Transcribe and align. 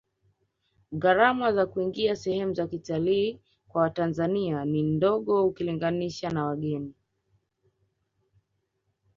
gharama 0.91 1.53
za 1.53 1.65
kuingia 1.65 2.15
sehemu 2.15 2.53
za 2.53 2.67
kitalii 2.67 3.39
kwa 3.67 3.81
watanzania 3.81 4.65
ni 4.65 4.83
ndogo 4.83 5.45
ukilinganisha 5.47 6.29
na 6.29 6.45
wageni 6.45 6.93